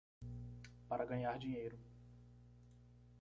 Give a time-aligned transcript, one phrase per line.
[0.89, 1.77] Para ganhar dinheiro